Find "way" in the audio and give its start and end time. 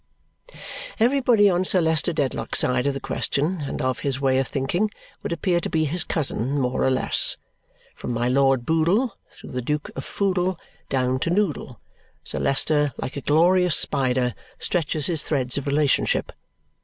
4.19-4.39